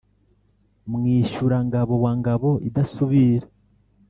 [0.91, 3.47] mwishyura-ngabo wa ngabo idasubira